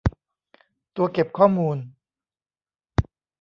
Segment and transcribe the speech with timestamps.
[0.95, 1.77] ตัวเก็บข้อมูล